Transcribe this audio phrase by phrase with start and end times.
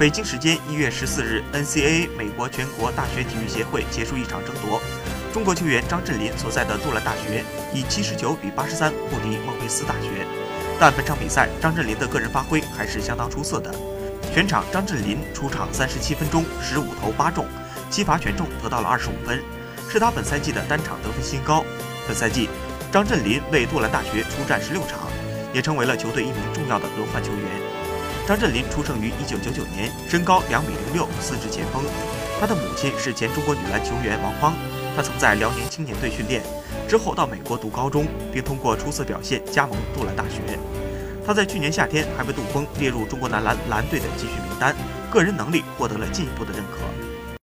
[0.00, 4.80] 北京时间一月十四日，NCAA 美国全国大学体育协会结束一场争夺，
[5.30, 7.44] 中国球员张镇麟所在的杜兰大学
[7.74, 10.26] 以七十九比八十三不敌孟菲斯大学。
[10.78, 13.70] 但本场比赛，张镇麟的个人发挥还是相当出色的。
[14.32, 17.46] 全场，张镇麟出场三十七分钟，十五投八中，
[17.90, 19.38] 七罚全中，得到了二十五分，
[19.90, 21.62] 是他本赛季的单场得分新高。
[22.08, 22.48] 本赛季，
[22.90, 25.00] 张镇麟为杜兰大学出战十六场，
[25.52, 27.44] 也成为了球队一名重要的轮换球员。
[28.30, 31.82] 张镇麟出生于一九九九年，身高两米零六，四肢前锋。
[32.38, 34.54] 他的母亲是前中国女篮球员王芳。
[34.94, 36.40] 他曾在辽宁青年队训练，
[36.88, 40.56] 之后到美国读高中，并通过出色表现加盟杜兰大学。
[41.26, 44.76] 他在去年夏天还被杜锋列入中国男篮蓝队的集训名单，
[45.10, 47.09] 个人能力获得了进一步的认可。